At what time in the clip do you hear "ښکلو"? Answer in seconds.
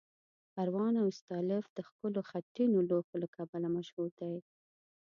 1.87-2.19